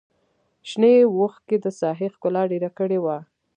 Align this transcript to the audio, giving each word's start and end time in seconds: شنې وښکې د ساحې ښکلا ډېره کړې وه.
شنې 0.69 0.93
وښکې 1.17 1.57
د 1.65 1.67
ساحې 1.79 2.07
ښکلا 2.13 2.43
ډېره 2.51 2.69
کړې 2.77 2.99
وه. 3.03 3.17